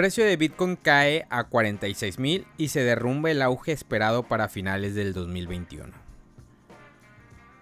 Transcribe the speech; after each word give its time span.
Precio 0.00 0.24
de 0.24 0.38
Bitcoin 0.38 0.76
cae 0.76 1.26
a 1.28 1.44
46 1.44 2.18
mil 2.18 2.46
y 2.56 2.68
se 2.68 2.82
derrumba 2.82 3.30
el 3.30 3.42
auge 3.42 3.72
esperado 3.72 4.22
para 4.22 4.48
finales 4.48 4.94
del 4.94 5.12
2021. 5.12 5.92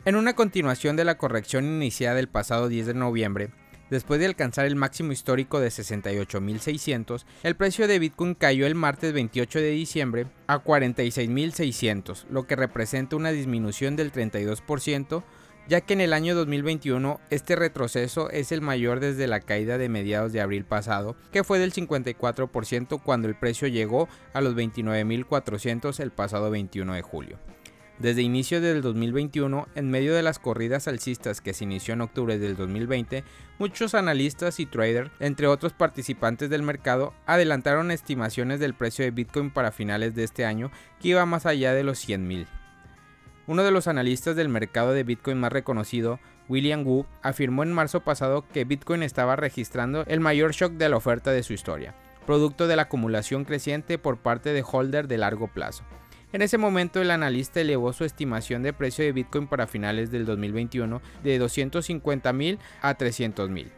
En 0.05 0.15
una 0.15 0.35
continuación 0.35 0.95
de 0.95 1.05
la 1.05 1.19
corrección 1.19 1.65
iniciada 1.65 2.21
el 2.21 2.29
pasado 2.29 2.69
10 2.69 2.87
de 2.87 2.95
noviembre, 2.95 3.51
Después 3.91 4.21
de 4.21 4.27
alcanzar 4.27 4.67
el 4.67 4.77
máximo 4.77 5.13
histórico 5.13 5.61
de 5.61 5.69
68.600, 5.69 7.25
el 7.43 7.57
precio 7.57 7.89
de 7.89 7.99
Bitcoin 7.99 8.35
cayó 8.35 8.67
el 8.67 8.75
martes 8.75 9.15
28 9.15 9.61
de 9.61 9.71
diciembre 9.71 10.27
a 10.47 10.63
46.600, 10.63 12.27
lo 12.29 12.47
que 12.47 12.55
representa 12.55 13.17
una 13.17 13.33
disminución 13.33 13.97
del 13.97 14.13
32%, 14.13 15.25
ya 15.69 15.83
que 15.83 15.93
en 15.93 16.01
el 16.01 16.15
año 16.15 16.35
2021 16.35 17.21
este 17.31 17.55
retroceso 17.55 18.31
es 18.31 18.53
el 18.53 18.63
mayor 18.63 19.01
desde 19.01 19.27
la 19.27 19.41
caída 19.41 19.77
de 19.77 19.91
mediados 19.91 20.33
de 20.33 20.41
abril 20.41 20.65
pasado, 20.65 21.15
que 21.31 21.45
fue 21.45 21.59
del 21.59 21.75
54% 21.75 23.03
cuando 23.03 23.29
el 23.29 23.35
precio 23.35 23.69
llegó 23.69 24.09
a 24.33 24.41
los 24.41 24.55
29.400 24.55 26.01
el 26.01 26.11
pasado 26.11 26.51
21 26.51 26.95
de 26.95 27.03
julio. 27.03 27.39
Desde 27.99 28.23
inicio 28.23 28.61
del 28.61 28.81
2021, 28.81 29.67
en 29.75 29.91
medio 29.91 30.15
de 30.15 30.23
las 30.23 30.39
corridas 30.39 30.87
alcistas 30.87 31.41
que 31.41 31.53
se 31.53 31.65
inició 31.65 31.95
en 31.95 32.01
octubre 32.01 32.39
del 32.39 32.57
2020, 32.57 33.25
muchos 33.59 33.95
analistas 33.95 34.61
y 34.61 34.67
traders, 34.67 35.11
entre 35.19 35.49
otros 35.49 35.73
participantes 35.73 36.49
del 36.49 36.63
mercado, 36.63 37.13
adelantaron 37.27 37.91
estimaciones 37.91 38.61
del 38.61 38.75
precio 38.75 39.05
de 39.05 39.11
Bitcoin 39.11 39.51
para 39.51 39.73
finales 39.73 40.15
de 40.15 40.23
este 40.23 40.45
año 40.45 40.71
que 41.01 41.09
iba 41.09 41.27
más 41.27 41.45
allá 41.45 41.75
de 41.75 41.83
los 41.83 42.09
100.000. 42.09 42.47
Uno 43.49 43.65
de 43.65 43.71
los 43.71 43.89
analistas 43.89 44.37
del 44.37 44.51
mercado 44.51 44.93
de 44.93 45.05
Bitcoin 45.05 45.39
más 45.39 45.51
reconocido, 45.51 46.21
William 46.51 46.87
Wu, 46.87 47.07
afirmó 47.23 47.63
en 47.63 47.73
marzo 47.73 48.01
pasado 48.01 48.45
que 48.53 48.65
Bitcoin 48.65 49.03
estaba 49.03 49.37
registrando 49.37 50.05
el 50.07 50.21
mayor 50.21 50.53
shock 50.53 50.75
de 50.75 50.91
la 50.91 50.99
oferta 50.99 51.31
de 51.31 51.43
su 51.43 51.55
historia, 51.55 51.95
producto 52.27 52.67
de 52.67 52.77
la 52.77 52.83
acumulación 52.83 53.47
creciente 53.47 53.97
por 53.97 54.19
parte 54.19 54.53
de 54.53 54.63
holder 54.71 55.09
de 55.09 55.17
largo 55.17 55.49
plazo. 55.49 55.83
En 56.35 56.43
ese 56.43 56.59
momento 56.59 57.01
el 57.01 57.11
analista 57.11 57.63
elevó 57.63 57.95
su 57.95 58.05
estimación 58.05 58.63
de 58.63 58.75
precio 58.75 59.03
de 59.03 59.13
Bitcoin 59.13 59.47
para 59.47 59.67
finales 59.67 60.11
del 60.11 60.27
2021 60.27 61.01
de 61.25 61.39
250 61.39 62.31
mil 62.35 62.59
a 62.83 62.97
300 62.97 63.49
mil. 63.49 63.73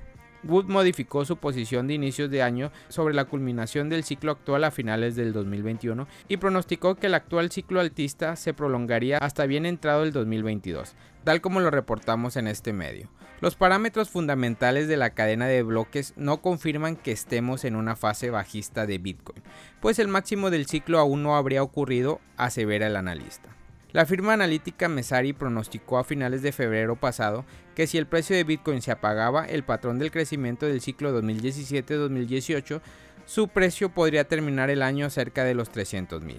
Wood 0.45 0.67
modificó 0.67 1.25
su 1.25 1.37
posición 1.37 1.87
de 1.87 1.95
inicios 1.95 2.31
de 2.31 2.43
año 2.43 2.73
sobre 2.89 3.15
la 3.15 3.27
culminación 3.27 3.89
del 3.89 4.05
ciclo 4.05 4.33
actual 4.33 4.65
a 4.65 4.71
finales 4.71 5.17
del 5.17 5.33
2021 5.33 6.07
y 6.29 6.37
pronosticó 6.39 6.95
que 6.95 7.09
el 7.09 7.15
actual 7.15 7.51
ciclo 7.51 7.81
altista 7.81 8.37
se 8.37 8.55
prolongaría 8.55 9.19
hasta 9.19 9.47
bien 9.47 9.67
entrado 9.67 10.03
el 10.03 10.13
2022, 10.13 10.95
tal 11.25 11.41
como 11.41 11.61
lo 11.61 11.71
reportamos 11.71 12.37
en 12.37 12.47
este 12.47 12.73
medio. 12.73 13.11
Los 13.41 13.57
parámetros 13.57 14.11
fundamentales 14.11 14.87
de 14.87 14.97
la 14.99 15.11
cadena 15.11 15.47
de 15.47 15.63
bloques 15.63 16.13
no 16.17 16.43
confirman 16.43 16.97
que 16.97 17.13
estemos 17.13 17.65
en 17.65 17.75
una 17.75 17.97
fase 17.97 18.31
bajista 18.31 18.87
de 18.87 18.99
Bitcoin, 18.99 19.43
pues 19.81 19.99
el 19.99 20.09
máximo 20.09 20.51
del 20.51 20.67
ciclo 20.67 20.99
aún 20.99 21.23
no 21.23 21.37
habría 21.37 21.63
ocurrido, 21.63 22.21
asevera 22.37 22.87
el 22.87 22.97
analista. 22.97 23.60
La 23.93 24.07
firma 24.07 24.35
analítica 24.35 24.89
Mesari 24.89 25.33
pronosticó 25.33 25.99
a 25.99 26.05
finales 26.05 26.43
de 26.43 26.53
febrero 26.53 26.95
pasado 26.95 27.45
que 27.75 27.89
si 27.89 27.99
el 27.99 28.07
precio 28.07 28.37
de 28.37 28.45
Bitcoin 28.45 28.83
se 28.83 28.93
apagaba 28.93 29.47
el 29.47 29.65
patrón 29.65 29.99
del 29.99 30.13
crecimiento 30.13 30.65
del 30.67 30.81
ciclo 30.81 31.21
2017-2018, 31.21 32.81
su 33.27 33.49
precio 33.49 33.89
podría 33.89 34.25
terminar 34.25 34.71
el 34.71 34.83
año 34.83 35.11
cerca 35.11 35.43
de 35.43 35.55
los 35.55 35.73
300.000. 35.73 36.37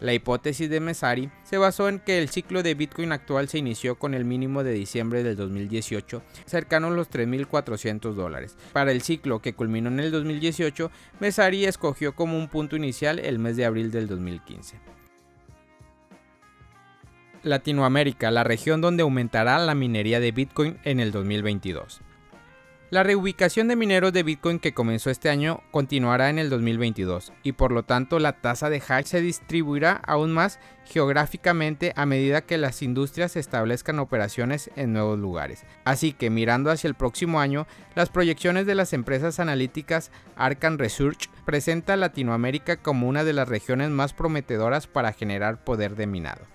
La 0.00 0.12
hipótesis 0.12 0.70
de 0.70 0.80
Mesari 0.80 1.30
se 1.44 1.58
basó 1.58 1.88
en 1.88 1.98
que 1.98 2.18
el 2.18 2.28
ciclo 2.28 2.62
de 2.62 2.74
Bitcoin 2.74 3.10
actual 3.10 3.48
se 3.48 3.58
inició 3.58 3.96
con 3.96 4.14
el 4.14 4.24
mínimo 4.24 4.62
de 4.62 4.72
diciembre 4.72 5.22
del 5.22 5.36
2018, 5.36 6.22
cercano 6.46 6.88
a 6.88 6.90
los 6.90 7.10
3.400 7.10 8.12
dólares. 8.14 8.56
Para 8.72 8.92
el 8.92 9.02
ciclo 9.02 9.40
que 9.40 9.54
culminó 9.54 9.88
en 9.88 10.00
el 10.00 10.12
2018, 10.12 10.90
Mesari 11.20 11.64
escogió 11.64 12.14
como 12.14 12.38
un 12.38 12.48
punto 12.48 12.76
inicial 12.76 13.18
el 13.18 13.38
mes 13.38 13.56
de 13.56 13.64
abril 13.64 13.90
del 13.90 14.06
2015. 14.06 14.93
Latinoamérica, 17.44 18.30
la 18.30 18.42
región 18.42 18.80
donde 18.80 19.02
aumentará 19.02 19.58
la 19.58 19.74
minería 19.74 20.18
de 20.18 20.32
Bitcoin 20.32 20.78
en 20.84 20.98
el 20.98 21.12
2022. 21.12 22.00
La 22.94 23.02
reubicación 23.02 23.66
de 23.66 23.76
mineros 23.76 24.12
de 24.12 24.22
Bitcoin 24.22 24.60
que 24.60 24.72
comenzó 24.72 25.10
este 25.10 25.28
año 25.28 25.62
continuará 25.70 26.30
en 26.30 26.38
el 26.38 26.48
2022 26.48 27.32
y 27.42 27.52
por 27.52 27.72
lo 27.72 27.82
tanto 27.82 28.18
la 28.20 28.40
tasa 28.40 28.70
de 28.70 28.80
hash 28.86 29.06
se 29.06 29.20
distribuirá 29.20 30.00
aún 30.06 30.32
más 30.32 30.60
geográficamente 30.84 31.92
a 31.96 32.06
medida 32.06 32.42
que 32.42 32.56
las 32.56 32.82
industrias 32.82 33.34
establezcan 33.36 33.98
operaciones 33.98 34.70
en 34.76 34.92
nuevos 34.92 35.18
lugares. 35.18 35.64
Así 35.84 36.12
que 36.12 36.30
mirando 36.30 36.70
hacia 36.70 36.86
el 36.86 36.94
próximo 36.94 37.40
año, 37.40 37.66
las 37.94 38.10
proyecciones 38.10 38.64
de 38.64 38.76
las 38.76 38.92
empresas 38.92 39.40
analíticas 39.40 40.12
Arcan 40.36 40.78
Research 40.78 41.30
presenta 41.44 41.94
a 41.94 41.96
Latinoamérica 41.96 42.76
como 42.76 43.08
una 43.08 43.24
de 43.24 43.32
las 43.32 43.48
regiones 43.48 43.90
más 43.90 44.12
prometedoras 44.12 44.86
para 44.86 45.12
generar 45.12 45.64
poder 45.64 45.96
de 45.96 46.06
minado. 46.06 46.53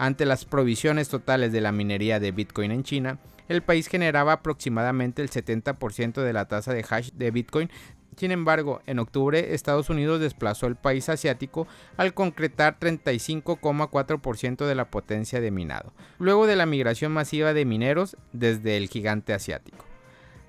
Ante 0.00 0.24
las 0.24 0.46
provisiones 0.46 1.10
totales 1.10 1.52
de 1.52 1.60
la 1.60 1.72
minería 1.72 2.18
de 2.20 2.32
Bitcoin 2.32 2.70
en 2.70 2.84
China, 2.84 3.18
el 3.48 3.60
país 3.60 3.86
generaba 3.86 4.32
aproximadamente 4.32 5.20
el 5.20 5.28
70% 5.28 6.22
de 6.22 6.32
la 6.32 6.48
tasa 6.48 6.72
de 6.72 6.86
hash 6.88 7.10
de 7.10 7.30
Bitcoin. 7.30 7.68
Sin 8.16 8.30
embargo, 8.30 8.80
en 8.86 8.98
octubre 8.98 9.52
Estados 9.52 9.90
Unidos 9.90 10.18
desplazó 10.18 10.64
al 10.64 10.76
país 10.76 11.10
asiático 11.10 11.68
al 11.98 12.14
concretar 12.14 12.78
35,4% 12.80 14.64
de 14.64 14.74
la 14.74 14.90
potencia 14.90 15.38
de 15.38 15.50
minado, 15.50 15.92
luego 16.18 16.46
de 16.46 16.56
la 16.56 16.64
migración 16.64 17.12
masiva 17.12 17.52
de 17.52 17.66
mineros 17.66 18.16
desde 18.32 18.78
el 18.78 18.88
gigante 18.88 19.34
asiático. 19.34 19.84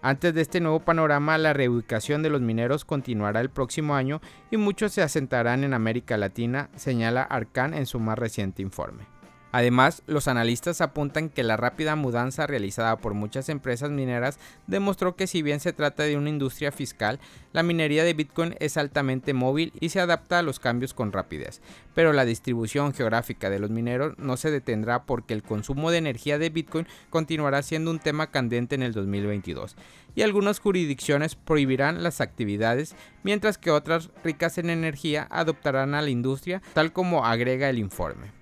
Antes 0.02 0.34
de 0.34 0.44
este 0.44 0.62
nuevo 0.62 0.80
panorama, 0.80 1.38
la 1.38 1.52
reubicación 1.52 2.24
de 2.24 2.30
los 2.30 2.40
mineros 2.40 2.86
continuará 2.86 3.42
el 3.42 3.50
próximo 3.50 3.96
año 3.96 4.22
y 4.50 4.56
muchos 4.56 4.94
se 4.94 5.02
asentarán 5.02 5.66
en 5.66 5.74
América 5.74 6.16
Latina, 6.16 6.70
señala 6.78 7.24
Arcan 7.24 7.74
en 7.74 7.86
su 7.86 8.00
más 8.00 8.18
reciente 8.18 8.62
informe. 8.62 9.04
Además, 9.52 10.04
los 10.08 10.28
analistas 10.28 10.82
apuntan 10.82 11.30
que 11.30 11.44
la 11.44 11.58
rápida 11.58 11.96
mudanza 11.96 12.48
realizada 12.48 12.98
por 12.98 13.14
muchas 13.14 13.50
empresas 13.50 13.92
mineras 13.92 14.40
demostró 14.68 15.16
que 15.16 15.28
si 15.28 15.42
bien 15.42 15.60
se 15.60 15.74
trata 15.74 16.04
de 16.04 16.18
una 16.18 16.30
industria 16.30 16.72
fiscal, 16.72 17.20
la 17.52 17.64
minería 17.64 18.04
de 18.04 18.14
Bitcoin 18.14 18.56
es 18.60 18.78
altamente 18.78 19.34
móvil 19.34 19.74
y 19.80 19.90
se 19.90 20.00
adapta 20.00 20.40
a 20.40 20.42
los 20.42 20.60
cambios 20.60 20.94
con 20.94 21.12
rapidez. 21.12 21.62
Pero 21.94 22.14
la 22.14 22.24
distribución 22.24 22.94
geográfica 22.94 23.50
de 23.50 23.60
los 23.60 23.70
mineros 23.70 24.18
no 24.18 24.38
se 24.38 24.52
detendrá 24.52 25.04
porque 25.04 25.34
el 25.34 25.44
consumo 25.44 25.92
de 25.92 25.98
energía 25.98 26.38
de 26.38 26.50
Bitcoin 26.50 26.88
continuará 27.10 27.62
siendo 27.62 27.92
un 27.92 28.00
tema 28.00 28.32
candente 28.32 28.76
en 28.76 28.84
el 28.84 28.94
2022 28.94 29.76
y 30.16 30.22
algunas 30.22 30.60
jurisdicciones 30.60 31.36
prohibirán 31.36 32.04
las 32.04 32.22
actividades, 32.22 32.96
mientras 33.24 33.58
que 33.58 33.72
otras 33.72 34.10
ricas 34.24 34.58
en 34.58 34.70
energía 34.70 35.28
adoptarán 35.30 35.94
a 35.94 36.02
la 36.02 36.10
industria, 36.10 36.62
tal 36.74 36.92
como 36.92 37.26
agrega 37.26 37.70
el 37.70 37.80
informe. 37.80 38.41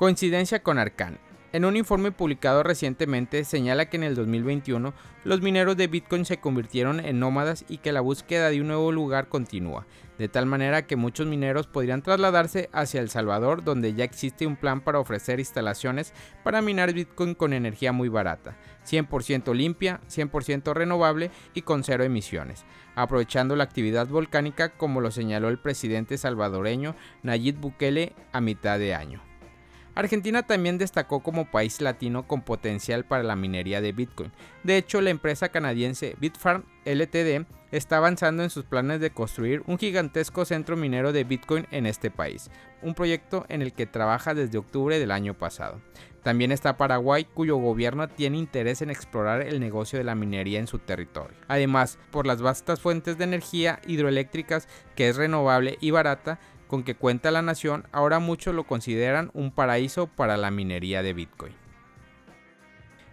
Coincidencia 0.00 0.62
con 0.62 0.78
Arcan. 0.78 1.18
En 1.52 1.66
un 1.66 1.76
informe 1.76 2.10
publicado 2.10 2.62
recientemente 2.62 3.44
señala 3.44 3.90
que 3.90 3.98
en 3.98 4.02
el 4.02 4.14
2021 4.14 4.94
los 5.24 5.42
mineros 5.42 5.76
de 5.76 5.88
Bitcoin 5.88 6.24
se 6.24 6.38
convirtieron 6.38 7.00
en 7.00 7.20
nómadas 7.20 7.66
y 7.68 7.76
que 7.76 7.92
la 7.92 8.00
búsqueda 8.00 8.48
de 8.48 8.62
un 8.62 8.68
nuevo 8.68 8.92
lugar 8.92 9.28
continúa, 9.28 9.86
de 10.16 10.28
tal 10.28 10.46
manera 10.46 10.86
que 10.86 10.96
muchos 10.96 11.26
mineros 11.26 11.66
podrían 11.66 12.00
trasladarse 12.00 12.70
hacia 12.72 13.02
El 13.02 13.10
Salvador 13.10 13.62
donde 13.62 13.92
ya 13.92 14.04
existe 14.04 14.46
un 14.46 14.56
plan 14.56 14.80
para 14.80 15.00
ofrecer 15.00 15.38
instalaciones 15.38 16.14
para 16.44 16.62
minar 16.62 16.94
Bitcoin 16.94 17.34
con 17.34 17.52
energía 17.52 17.92
muy 17.92 18.08
barata, 18.08 18.56
100% 18.86 19.54
limpia, 19.54 20.00
100% 20.08 20.72
renovable 20.72 21.30
y 21.52 21.60
con 21.60 21.84
cero 21.84 22.04
emisiones, 22.04 22.64
aprovechando 22.94 23.54
la 23.54 23.64
actividad 23.64 24.08
volcánica 24.08 24.70
como 24.70 25.02
lo 25.02 25.10
señaló 25.10 25.50
el 25.50 25.58
presidente 25.58 26.16
salvadoreño 26.16 26.96
Nayib 27.22 27.56
Bukele 27.56 28.14
a 28.32 28.40
mitad 28.40 28.78
de 28.78 28.94
año. 28.94 29.29
Argentina 30.00 30.42
también 30.42 30.78
destacó 30.78 31.20
como 31.20 31.50
país 31.50 31.82
latino 31.82 32.26
con 32.26 32.40
potencial 32.40 33.04
para 33.04 33.22
la 33.22 33.36
minería 33.36 33.82
de 33.82 33.92
Bitcoin. 33.92 34.32
De 34.64 34.78
hecho, 34.78 35.02
la 35.02 35.10
empresa 35.10 35.50
canadiense 35.50 36.16
Bitfarm 36.18 36.64
Ltd 36.86 37.46
está 37.70 37.98
avanzando 37.98 38.42
en 38.42 38.48
sus 38.48 38.64
planes 38.64 39.00
de 39.00 39.10
construir 39.10 39.62
un 39.66 39.78
gigantesco 39.78 40.46
centro 40.46 40.74
minero 40.74 41.12
de 41.12 41.24
Bitcoin 41.24 41.66
en 41.70 41.84
este 41.84 42.10
país, 42.10 42.50
un 42.80 42.94
proyecto 42.94 43.44
en 43.50 43.60
el 43.60 43.74
que 43.74 43.86
trabaja 43.86 44.32
desde 44.32 44.56
octubre 44.56 44.98
del 44.98 45.10
año 45.10 45.34
pasado. 45.34 45.82
También 46.22 46.50
está 46.50 46.78
Paraguay, 46.78 47.26
cuyo 47.26 47.56
gobierno 47.56 48.08
tiene 48.08 48.38
interés 48.38 48.80
en 48.80 48.90
explorar 48.90 49.42
el 49.42 49.60
negocio 49.60 49.98
de 49.98 50.04
la 50.04 50.14
minería 50.14 50.58
en 50.58 50.66
su 50.66 50.78
territorio. 50.78 51.36
Además, 51.46 51.98
por 52.10 52.26
las 52.26 52.40
vastas 52.40 52.80
fuentes 52.80 53.18
de 53.18 53.24
energía 53.24 53.80
hidroeléctricas 53.86 54.66
que 54.96 55.08
es 55.10 55.16
renovable 55.16 55.76
y 55.80 55.90
barata, 55.90 56.38
con 56.70 56.84
que 56.84 56.94
cuenta 56.94 57.32
la 57.32 57.42
nación, 57.42 57.84
ahora 57.90 58.20
muchos 58.20 58.54
lo 58.54 58.62
consideran 58.62 59.32
un 59.34 59.50
paraíso 59.50 60.06
para 60.06 60.36
la 60.36 60.52
minería 60.52 61.02
de 61.02 61.12
Bitcoin. 61.12 61.52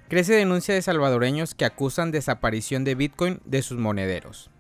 Crece 0.09 0.36
denuncia 0.36 0.75
de 0.75 0.81
salvadoreños 0.83 1.56
que 1.56 1.65
acusan 1.65 2.12
desaparición 2.12 2.83
de 2.83 2.94
Bitcoin 2.94 3.39
de 3.45 3.63
sus 3.63 3.80
monederos. 3.80 4.51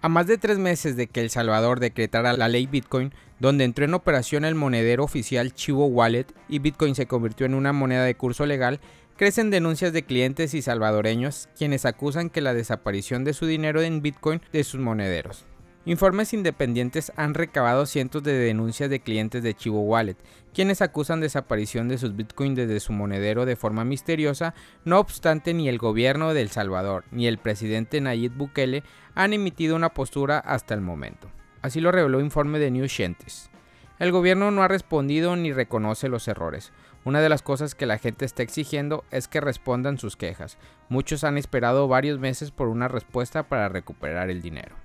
A 0.00 0.08
más 0.08 0.26
de 0.26 0.38
tres 0.38 0.58
meses 0.58 0.96
de 0.96 1.06
que 1.06 1.20
El 1.20 1.28
Salvador 1.28 1.80
decretara 1.80 2.32
la 2.32 2.48
ley 2.48 2.66
Bitcoin, 2.66 3.12
donde 3.40 3.64
entró 3.64 3.84
en 3.84 3.92
operación 3.92 4.46
el 4.46 4.54
monedero 4.54 5.04
oficial 5.04 5.52
Chivo 5.52 5.84
Wallet 5.84 6.26
y 6.48 6.60
Bitcoin 6.60 6.94
se 6.94 7.04
convirtió 7.04 7.44
en 7.44 7.54
una 7.54 7.74
moneda 7.74 8.04
de 8.04 8.16
curso 8.16 8.46
legal, 8.46 8.80
crecen 9.18 9.50
denuncias 9.50 9.92
de 9.92 10.04
clientes 10.04 10.54
y 10.54 10.62
salvadoreños 10.62 11.50
quienes 11.58 11.84
acusan 11.84 12.30
que 12.30 12.40
la 12.40 12.54
desaparición 12.54 13.22
de 13.22 13.34
su 13.34 13.44
dinero 13.44 13.82
en 13.82 14.00
Bitcoin 14.00 14.40
de 14.50 14.64
sus 14.64 14.80
monederos. 14.80 15.44
Informes 15.86 16.34
independientes 16.34 17.10
han 17.16 17.32
recabado 17.32 17.86
cientos 17.86 18.22
de 18.22 18.34
denuncias 18.34 18.90
de 18.90 19.00
clientes 19.00 19.42
de 19.42 19.54
Chivo 19.54 19.80
Wallet, 19.80 20.18
quienes 20.52 20.82
acusan 20.82 21.20
desaparición 21.20 21.88
de 21.88 21.96
sus 21.96 22.14
Bitcoin 22.14 22.54
desde 22.54 22.80
su 22.80 22.92
monedero 22.92 23.46
de 23.46 23.56
forma 23.56 23.82
misteriosa, 23.86 24.52
no 24.84 24.98
obstante 24.98 25.54
ni 25.54 25.70
el 25.70 25.78
gobierno 25.78 26.34
de 26.34 26.42
El 26.42 26.50
Salvador 26.50 27.04
ni 27.10 27.26
el 27.26 27.38
presidente 27.38 27.98
Nayib 28.02 28.36
Bukele 28.36 28.82
han 29.14 29.32
emitido 29.32 29.74
una 29.74 29.94
postura 29.94 30.38
hasta 30.38 30.74
el 30.74 30.82
momento. 30.82 31.30
Así 31.62 31.80
lo 31.80 31.92
reveló 31.92 32.20
informe 32.20 32.58
de 32.58 32.70
New 32.70 32.86
Scientist. 32.86 33.50
El 33.98 34.12
gobierno 34.12 34.50
no 34.50 34.62
ha 34.62 34.68
respondido 34.68 35.34
ni 35.36 35.50
reconoce 35.50 36.10
los 36.10 36.28
errores. 36.28 36.72
Una 37.04 37.22
de 37.22 37.30
las 37.30 37.40
cosas 37.40 37.74
que 37.74 37.86
la 37.86 37.96
gente 37.96 38.26
está 38.26 38.42
exigiendo 38.42 39.04
es 39.10 39.28
que 39.28 39.40
respondan 39.40 39.96
sus 39.96 40.16
quejas. 40.16 40.58
Muchos 40.90 41.24
han 41.24 41.38
esperado 41.38 41.88
varios 41.88 42.18
meses 42.18 42.50
por 42.50 42.68
una 42.68 42.88
respuesta 42.88 43.44
para 43.44 43.70
recuperar 43.70 44.28
el 44.28 44.42
dinero. 44.42 44.76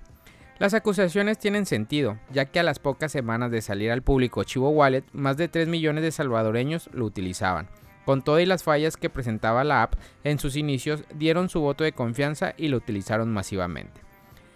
Las 0.58 0.72
acusaciones 0.72 1.38
tienen 1.38 1.66
sentido, 1.66 2.18
ya 2.32 2.46
que 2.46 2.58
a 2.58 2.62
las 2.62 2.78
pocas 2.78 3.12
semanas 3.12 3.50
de 3.50 3.60
salir 3.60 3.90
al 3.90 4.00
público 4.00 4.42
Chivo 4.42 4.70
Wallet, 4.70 5.04
más 5.12 5.36
de 5.36 5.48
3 5.48 5.68
millones 5.68 6.02
de 6.02 6.10
salvadoreños 6.10 6.88
lo 6.94 7.04
utilizaban. 7.04 7.68
Con 8.06 8.22
todas 8.22 8.48
las 8.48 8.62
fallas 8.64 8.96
que 8.96 9.10
presentaba 9.10 9.64
la 9.64 9.82
app 9.82 9.96
en 10.24 10.38
sus 10.38 10.56
inicios, 10.56 11.04
dieron 11.14 11.50
su 11.50 11.60
voto 11.60 11.84
de 11.84 11.92
confianza 11.92 12.54
y 12.56 12.68
lo 12.68 12.78
utilizaron 12.78 13.30
masivamente. 13.34 14.00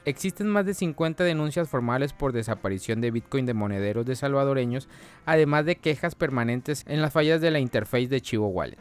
Existen 0.07 0.49
más 0.49 0.65
de 0.65 0.73
50 0.73 1.23
denuncias 1.23 1.69
formales 1.69 2.15
por 2.15 2.33
desaparición 2.33 3.03
de 3.03 3.11
Bitcoin 3.11 3.45
de 3.45 3.53
monederos 3.53 4.07
de 4.07 4.17
salvadoreños, 4.17 4.89
además 5.27 5.67
de 5.67 5.77
quejas 5.77 6.15
permanentes 6.15 6.85
en 6.89 7.03
las 7.03 7.13
fallas 7.13 7.43
de 7.43 7.51
la 7.51 7.59
interfaz 7.59 8.09
de 8.09 8.23
Chivo 8.23 8.49
Wallet. 8.49 8.79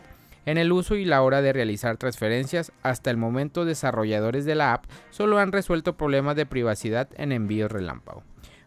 En 0.50 0.58
el 0.58 0.72
uso 0.72 0.96
y 0.96 1.06
la 1.06 1.22
hora 1.22 1.44
de 1.44 1.54
realizar 1.54 1.98
transferencias, 1.98 2.72
hasta 2.82 3.12
el 3.12 3.18
momento 3.18 3.66
desarrolladores 3.66 4.46
de 4.46 4.56
la 4.56 4.74
app 4.74 4.86
solo 5.12 5.38
han 5.38 5.52
resuelto 5.52 5.96
problemas 5.96 6.36
de 6.36 6.48
privacidad 6.48 7.08
en 7.18 7.32
envíos 7.32 7.72
relámpago. 7.72 8.24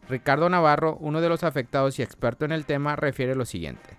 Ricardo 0.08 0.49
Navarro, 0.49 0.96
uno 1.00 1.20
de 1.20 1.29
los 1.29 1.43
afectados 1.43 1.99
y 1.99 2.02
experto 2.02 2.44
en 2.44 2.52
el 2.52 2.67
tema, 2.67 2.94
refiere 2.94 3.34
lo 3.34 3.44
siguiente. 3.44 3.96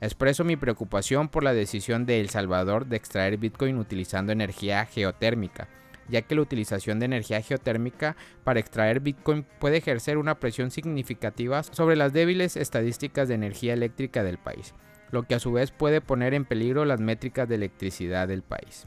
Expreso 0.00 0.44
mi 0.44 0.54
preocupación 0.54 1.28
por 1.28 1.42
la 1.42 1.52
decisión 1.52 2.06
de 2.06 2.20
El 2.20 2.30
Salvador 2.30 2.86
de 2.86 2.94
extraer 2.94 3.38
Bitcoin 3.38 3.76
utilizando 3.78 4.30
energía 4.30 4.84
geotérmica, 4.84 5.66
ya 6.08 6.22
que 6.22 6.36
la 6.36 6.42
utilización 6.42 7.00
de 7.00 7.06
energía 7.06 7.42
geotérmica 7.42 8.14
para 8.44 8.60
extraer 8.60 9.00
Bitcoin 9.00 9.44
puede 9.58 9.78
ejercer 9.78 10.16
una 10.16 10.38
presión 10.38 10.70
significativa 10.70 11.64
sobre 11.64 11.96
las 11.96 12.12
débiles 12.12 12.56
estadísticas 12.56 13.26
de 13.26 13.34
energía 13.34 13.72
eléctrica 13.72 14.22
del 14.22 14.38
país 14.38 14.74
lo 15.10 15.24
que 15.24 15.34
a 15.34 15.40
su 15.40 15.52
vez 15.52 15.70
puede 15.70 16.00
poner 16.00 16.34
en 16.34 16.44
peligro 16.44 16.84
las 16.84 17.00
métricas 17.00 17.48
de 17.48 17.56
electricidad 17.56 18.28
del 18.28 18.42
país. 18.42 18.86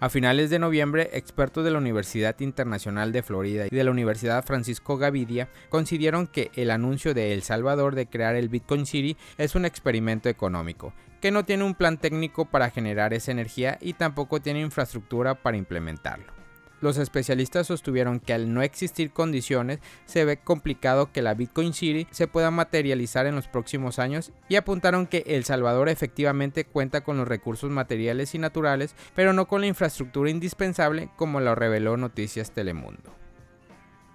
A 0.00 0.08
finales 0.08 0.48
de 0.48 0.58
noviembre, 0.58 1.10
expertos 1.12 1.62
de 1.62 1.70
la 1.70 1.76
Universidad 1.76 2.40
Internacional 2.40 3.12
de 3.12 3.22
Florida 3.22 3.66
y 3.66 3.76
de 3.76 3.84
la 3.84 3.90
Universidad 3.90 4.46
Francisco 4.46 4.96
Gavidia 4.96 5.50
consideraron 5.68 6.26
que 6.26 6.50
el 6.54 6.70
anuncio 6.70 7.12
de 7.12 7.34
El 7.34 7.42
Salvador 7.42 7.94
de 7.94 8.06
crear 8.06 8.34
el 8.34 8.48
Bitcoin 8.48 8.86
City 8.86 9.18
es 9.36 9.54
un 9.54 9.66
experimento 9.66 10.30
económico, 10.30 10.94
que 11.20 11.30
no 11.30 11.44
tiene 11.44 11.64
un 11.64 11.74
plan 11.74 11.98
técnico 11.98 12.46
para 12.46 12.70
generar 12.70 13.12
esa 13.12 13.30
energía 13.30 13.76
y 13.78 13.92
tampoco 13.92 14.40
tiene 14.40 14.62
infraestructura 14.62 15.34
para 15.34 15.58
implementarlo. 15.58 16.39
Los 16.80 16.96
especialistas 16.96 17.66
sostuvieron 17.66 18.20
que 18.20 18.32
al 18.32 18.52
no 18.52 18.62
existir 18.62 19.10
condiciones 19.12 19.80
se 20.06 20.24
ve 20.24 20.38
complicado 20.38 21.12
que 21.12 21.22
la 21.22 21.34
Bitcoin 21.34 21.74
City 21.74 22.06
se 22.10 22.26
pueda 22.26 22.50
materializar 22.50 23.26
en 23.26 23.34
los 23.34 23.48
próximos 23.48 23.98
años 23.98 24.32
y 24.48 24.56
apuntaron 24.56 25.06
que 25.06 25.24
El 25.26 25.44
Salvador 25.44 25.88
efectivamente 25.88 26.64
cuenta 26.64 27.02
con 27.02 27.18
los 27.18 27.28
recursos 27.28 27.70
materiales 27.70 28.34
y 28.34 28.38
naturales, 28.38 28.94
pero 29.14 29.32
no 29.32 29.46
con 29.46 29.60
la 29.60 29.66
infraestructura 29.66 30.30
indispensable 30.30 31.10
como 31.16 31.40
lo 31.40 31.54
reveló 31.54 31.96
Noticias 31.96 32.52
Telemundo. 32.52 33.14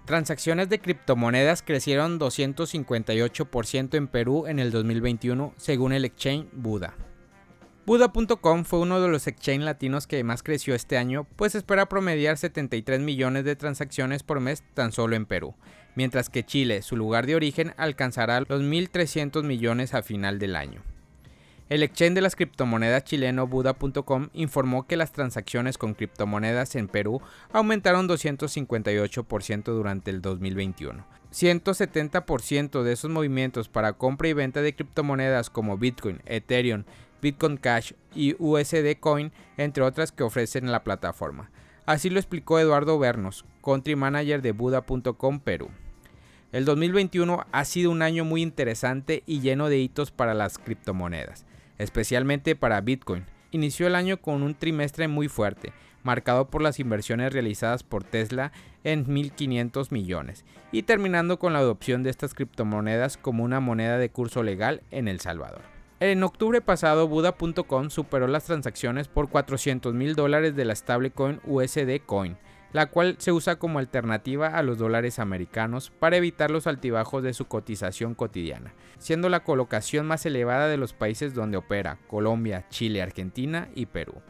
Transacciones 0.04 0.68
de 0.68 0.78
criptomonedas 0.78 1.62
crecieron 1.62 2.20
258% 2.20 3.94
en 3.96 4.06
Perú 4.06 4.46
en 4.46 4.60
el 4.60 4.70
2021 4.70 5.52
según 5.56 5.92
el 5.92 6.04
exchange 6.04 6.46
Buda. 6.52 6.94
Buda.com 7.86 8.64
fue 8.64 8.80
uno 8.80 9.00
de 9.00 9.06
los 9.06 9.28
exchange 9.28 9.62
latinos 9.62 10.08
que 10.08 10.24
más 10.24 10.42
creció 10.42 10.74
este 10.74 10.98
año, 10.98 11.24
pues 11.36 11.54
espera 11.54 11.88
promediar 11.88 12.36
73 12.36 12.98
millones 12.98 13.44
de 13.44 13.54
transacciones 13.54 14.24
por 14.24 14.40
mes 14.40 14.64
tan 14.74 14.90
solo 14.90 15.14
en 15.14 15.24
Perú, 15.24 15.54
mientras 15.94 16.28
que 16.28 16.44
Chile, 16.44 16.82
su 16.82 16.96
lugar 16.96 17.26
de 17.26 17.36
origen, 17.36 17.74
alcanzará 17.76 18.40
los 18.40 18.60
1.300 18.60 19.44
millones 19.44 19.94
a 19.94 20.02
final 20.02 20.40
del 20.40 20.56
año. 20.56 20.82
El 21.68 21.84
exchange 21.84 22.14
de 22.14 22.22
las 22.22 22.34
criptomonedas 22.34 23.04
chileno 23.04 23.46
Buda.com 23.46 24.30
informó 24.34 24.88
que 24.88 24.96
las 24.96 25.12
transacciones 25.12 25.78
con 25.78 25.94
criptomonedas 25.94 26.74
en 26.74 26.88
Perú 26.88 27.22
aumentaron 27.52 28.08
258% 28.08 29.62
durante 29.62 30.10
el 30.10 30.22
2021. 30.22 31.06
170% 31.32 32.82
de 32.82 32.92
esos 32.92 33.10
movimientos 33.10 33.68
para 33.68 33.92
compra 33.92 34.28
y 34.28 34.32
venta 34.32 34.62
de 34.62 34.74
criptomonedas 34.74 35.50
como 35.50 35.76
Bitcoin, 35.76 36.22
Ethereum, 36.24 36.84
Bitcoin 37.20 37.56
Cash 37.56 37.92
y 38.14 38.34
USD 38.38 38.98
Coin, 39.00 39.32
entre 39.56 39.82
otras 39.82 40.12
que 40.12 40.22
ofrecen 40.22 40.70
la 40.72 40.84
plataforma. 40.84 41.50
Así 41.86 42.10
lo 42.10 42.18
explicó 42.18 42.58
Eduardo 42.58 42.98
Bernos, 42.98 43.44
country 43.62 43.94
manager 43.94 44.42
de 44.42 44.52
Buda.com 44.52 45.40
Perú. 45.40 45.70
El 46.52 46.64
2021 46.64 47.46
ha 47.50 47.64
sido 47.64 47.90
un 47.90 48.02
año 48.02 48.24
muy 48.24 48.42
interesante 48.42 49.22
y 49.26 49.40
lleno 49.40 49.68
de 49.68 49.78
hitos 49.78 50.10
para 50.10 50.34
las 50.34 50.58
criptomonedas, 50.58 51.44
especialmente 51.78 52.56
para 52.56 52.80
Bitcoin. 52.80 53.26
Inició 53.50 53.86
el 53.86 53.94
año 53.94 54.16
con 54.16 54.42
un 54.42 54.54
trimestre 54.54 55.06
muy 55.06 55.28
fuerte, 55.28 55.72
marcado 56.02 56.48
por 56.48 56.62
las 56.62 56.80
inversiones 56.80 57.32
realizadas 57.32 57.82
por 57.82 58.04
Tesla 58.04 58.52
en 58.84 59.06
1.500 59.06 59.90
millones, 59.90 60.44
y 60.72 60.82
terminando 60.82 61.38
con 61.38 61.52
la 61.52 61.58
adopción 61.58 62.02
de 62.02 62.10
estas 62.10 62.34
criptomonedas 62.34 63.16
como 63.16 63.44
una 63.44 63.60
moneda 63.60 63.98
de 63.98 64.10
curso 64.10 64.42
legal 64.42 64.82
en 64.90 65.08
El 65.08 65.20
Salvador. 65.20 65.75
En 65.98 66.22
octubre 66.24 66.60
pasado, 66.60 67.08
Buda.com 67.08 67.88
superó 67.88 68.26
las 68.26 68.44
transacciones 68.44 69.08
por 69.08 69.30
400 69.30 69.94
mil 69.94 70.14
dólares 70.14 70.54
de 70.54 70.66
la 70.66 70.74
stablecoin 70.74 71.40
USD 71.46 72.00
Coin, 72.04 72.36
la 72.74 72.90
cual 72.90 73.16
se 73.18 73.32
usa 73.32 73.56
como 73.56 73.78
alternativa 73.78 74.48
a 74.48 74.62
los 74.62 74.76
dólares 74.76 75.18
americanos 75.18 75.90
para 75.98 76.18
evitar 76.18 76.50
los 76.50 76.66
altibajos 76.66 77.22
de 77.22 77.32
su 77.32 77.46
cotización 77.46 78.14
cotidiana, 78.14 78.74
siendo 78.98 79.30
la 79.30 79.42
colocación 79.42 80.06
más 80.06 80.26
elevada 80.26 80.68
de 80.68 80.76
los 80.76 80.92
países 80.92 81.32
donde 81.32 81.56
opera, 81.56 81.98
Colombia, 82.08 82.66
Chile, 82.68 83.00
Argentina 83.00 83.68
y 83.74 83.86
Perú. 83.86 84.20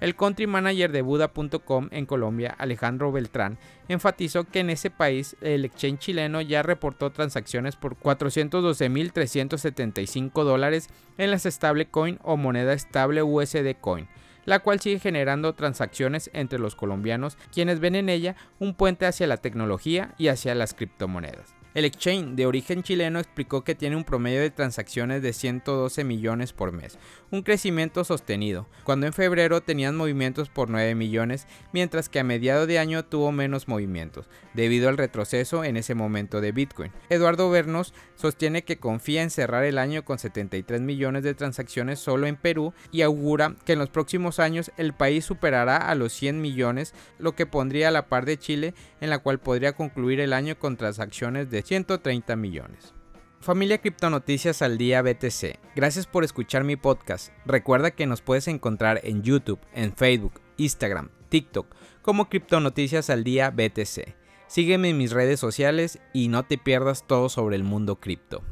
El 0.00 0.14
country 0.14 0.46
manager 0.46 0.92
de 0.92 1.02
Buda.com 1.02 1.88
en 1.90 2.06
Colombia, 2.06 2.54
Alejandro 2.56 3.10
Beltrán, 3.10 3.58
enfatizó 3.88 4.44
que 4.44 4.60
en 4.60 4.70
ese 4.70 4.90
país 4.90 5.36
el 5.40 5.64
exchange 5.64 5.98
chileno 5.98 6.40
ya 6.40 6.62
reportó 6.62 7.10
transacciones 7.10 7.74
por 7.74 7.98
412.375 7.98 10.44
dólares 10.44 10.88
en 11.16 11.32
las 11.32 11.42
stablecoin 11.42 12.20
o 12.22 12.36
moneda 12.36 12.74
estable 12.74 13.24
USD 13.24 13.74
Coin, 13.80 14.06
la 14.44 14.60
cual 14.60 14.78
sigue 14.80 15.00
generando 15.00 15.54
transacciones 15.54 16.30
entre 16.32 16.60
los 16.60 16.76
colombianos, 16.76 17.36
quienes 17.52 17.80
ven 17.80 17.96
en 17.96 18.08
ella 18.08 18.36
un 18.60 18.74
puente 18.74 19.06
hacia 19.06 19.26
la 19.26 19.38
tecnología 19.38 20.14
y 20.16 20.28
hacia 20.28 20.54
las 20.54 20.74
criptomonedas. 20.74 21.57
El 21.78 21.84
exchange 21.84 22.34
de 22.34 22.44
origen 22.44 22.82
chileno 22.82 23.20
explicó 23.20 23.62
que 23.62 23.76
tiene 23.76 23.94
un 23.94 24.02
promedio 24.02 24.40
de 24.40 24.50
transacciones 24.50 25.22
de 25.22 25.32
112 25.32 26.02
millones 26.02 26.52
por 26.52 26.72
mes, 26.72 26.98
un 27.30 27.42
crecimiento 27.42 28.02
sostenido, 28.02 28.66
cuando 28.82 29.06
en 29.06 29.12
febrero 29.12 29.60
tenían 29.60 29.94
movimientos 29.94 30.48
por 30.48 30.70
9 30.70 30.96
millones, 30.96 31.46
mientras 31.72 32.08
que 32.08 32.18
a 32.18 32.24
mediado 32.24 32.66
de 32.66 32.80
año 32.80 33.04
tuvo 33.04 33.30
menos 33.30 33.68
movimientos, 33.68 34.26
debido 34.54 34.88
al 34.88 34.96
retroceso 34.96 35.62
en 35.62 35.76
ese 35.76 35.94
momento 35.94 36.40
de 36.40 36.50
Bitcoin. 36.50 36.90
Eduardo 37.10 37.48
Bernos 37.48 37.94
sostiene 38.16 38.64
que 38.64 38.78
confía 38.78 39.22
en 39.22 39.30
cerrar 39.30 39.62
el 39.62 39.78
año 39.78 40.04
con 40.04 40.18
73 40.18 40.80
millones 40.80 41.22
de 41.22 41.34
transacciones 41.34 42.00
solo 42.00 42.26
en 42.26 42.34
Perú 42.34 42.74
y 42.90 43.02
augura 43.02 43.54
que 43.64 43.74
en 43.74 43.78
los 43.78 43.88
próximos 43.88 44.40
años 44.40 44.72
el 44.78 44.94
país 44.94 45.24
superará 45.24 45.76
a 45.76 45.94
los 45.94 46.12
100 46.12 46.40
millones, 46.40 46.92
lo 47.20 47.36
que 47.36 47.46
pondría 47.46 47.86
a 47.86 47.92
la 47.92 48.08
par 48.08 48.24
de 48.24 48.36
Chile, 48.36 48.74
en 49.00 49.10
la 49.10 49.20
cual 49.20 49.38
podría 49.38 49.74
concluir 49.74 50.18
el 50.18 50.32
año 50.32 50.58
con 50.58 50.76
transacciones 50.76 51.50
de 51.50 51.67
130 51.68 52.34
millones. 52.36 52.94
Familia 53.40 53.76
Criptonoticias 53.76 54.62
al 54.62 54.78
Día 54.78 55.02
BTC, 55.02 55.58
gracias 55.76 56.06
por 56.06 56.24
escuchar 56.24 56.64
mi 56.64 56.76
podcast. 56.76 57.30
Recuerda 57.44 57.90
que 57.90 58.06
nos 58.06 58.22
puedes 58.22 58.48
encontrar 58.48 59.02
en 59.04 59.22
YouTube, 59.22 59.60
en 59.74 59.94
Facebook, 59.94 60.40
Instagram, 60.56 61.10
TikTok 61.28 61.66
como 62.00 62.30
Criptonoticias 62.30 63.10
al 63.10 63.22
Día 63.22 63.50
BTC. 63.50 64.16
Sígueme 64.46 64.88
en 64.88 64.96
mis 64.96 65.12
redes 65.12 65.40
sociales 65.40 65.98
y 66.14 66.28
no 66.28 66.42
te 66.46 66.56
pierdas 66.56 67.06
todo 67.06 67.28
sobre 67.28 67.56
el 67.56 67.64
mundo 67.64 67.96
cripto. 67.96 68.42